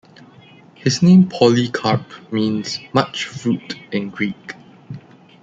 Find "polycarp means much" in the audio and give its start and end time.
1.29-3.25